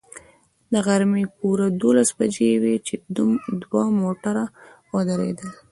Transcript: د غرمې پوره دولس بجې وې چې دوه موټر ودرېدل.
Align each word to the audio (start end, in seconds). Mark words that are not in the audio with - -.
د 0.71 0.73
غرمې 0.85 1.23
پوره 1.37 1.67
دولس 1.81 2.09
بجې 2.17 2.51
وې 2.61 2.75
چې 2.87 2.93
دوه 3.71 3.83
موټر 3.99 4.35
ودرېدل. 4.95 5.49